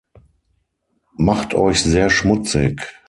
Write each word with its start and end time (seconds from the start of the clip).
Macht 1.17 1.53
euch 1.53 1.83
sehr 1.83 2.09
schmutzig. 2.09 2.81